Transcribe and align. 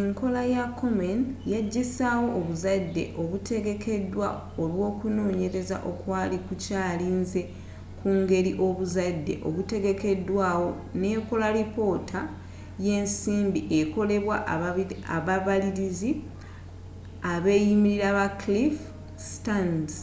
enkola 0.00 0.40
ya 0.54 0.64
komen 0.78 1.20
yagisaawo 1.52 2.28
obuzadde 2.38 3.04
obutegekedwa 3.22 4.28
olwokunonyereza 4.62 5.76
okwali 5.90 6.36
kukyalinze 6.46 7.42
ku 7.98 8.08
ngeri 8.20 8.52
obuzadde 8.66 9.34
obutegekedwa 9.48 10.46
nekola 11.02 11.48
lipoota 11.56 12.20
yensimbi 12.86 13.60
ekolebwa 13.78 14.36
ababaliliz 15.16 16.00
abeyimirira 17.34 18.10
ba 18.18 18.26
cliff 18.40 18.76
stearns 19.30 19.94